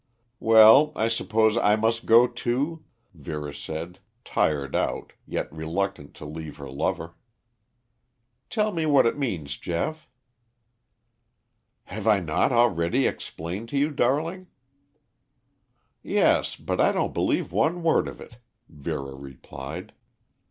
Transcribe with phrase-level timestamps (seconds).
[0.39, 6.57] "Well, I suppose I must go, too?" Vera said, tired out, yet reluctant to leave
[6.57, 7.13] her lover.
[8.49, 10.09] "Tell me what it means, Geoff?"
[11.83, 14.47] "Have I not already explained to you, darling?"
[16.01, 18.39] "Yes, but I don't believe one word of it,"
[18.69, 19.93] Vera replied.